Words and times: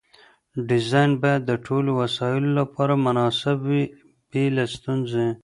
ډیزاین 0.67 1.11
باید 1.21 1.41
د 1.45 1.51
ټولو 1.65 1.89
وسایلو 2.01 2.49
لپاره 2.59 2.93
مناسب 3.05 3.57
وي 3.69 3.83
بې 4.29 4.43
له 4.55 4.63
ستونزې. 4.75 5.27